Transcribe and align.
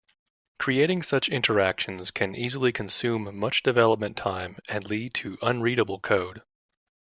Creating 0.57 1.03
such 1.03 1.29
interactions 1.29 2.09
can 2.09 2.33
easily 2.35 2.71
consume 2.71 3.37
much 3.37 3.61
development 3.61 4.17
time 4.17 4.57
and 4.67 4.89
lead 4.89 5.13
to 5.13 5.37
unreadable 5.43 5.99
code. 5.99 6.41